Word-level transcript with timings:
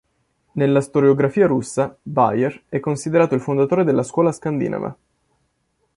Nella 0.53 0.81
storiografia 0.81 1.45
russa 1.45 1.95
Bayer 2.01 2.63
è 2.69 2.79
considerato 2.79 3.35
il 3.35 3.41
fondatore 3.41 3.83
della 3.83 4.01
scuola 4.01 4.31
scandinava. 4.31 4.97